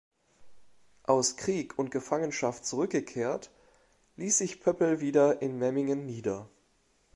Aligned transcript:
Aus 1.03 1.35
Krieg 1.37 1.77
und 1.77 1.91
Gefangenschaft 1.91 2.65
zurückgekehrt, 2.65 3.51
ließ 4.15 4.35
sich 4.39 4.59
Pöppel 4.59 4.99
wieder 4.99 5.43
in 5.43 5.59
Memmingen 5.59 6.07
nieder. 6.07 6.49